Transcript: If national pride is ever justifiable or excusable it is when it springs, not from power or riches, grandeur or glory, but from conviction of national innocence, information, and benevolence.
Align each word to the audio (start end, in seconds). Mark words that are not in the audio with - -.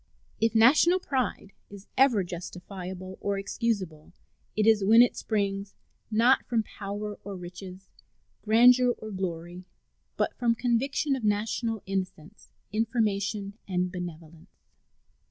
If 0.39 0.55
national 0.55 0.99
pride 0.99 1.53
is 1.69 1.85
ever 1.95 2.23
justifiable 2.23 3.19
or 3.21 3.37
excusable 3.37 4.13
it 4.55 4.65
is 4.65 4.83
when 4.83 5.03
it 5.03 5.15
springs, 5.15 5.75
not 6.09 6.43
from 6.47 6.63
power 6.63 7.19
or 7.23 7.35
riches, 7.35 7.87
grandeur 8.41 8.95
or 8.97 9.11
glory, 9.11 9.63
but 10.17 10.33
from 10.39 10.55
conviction 10.55 11.15
of 11.15 11.23
national 11.23 11.83
innocence, 11.85 12.49
information, 12.73 13.59
and 13.67 13.91
benevolence. 13.91 14.49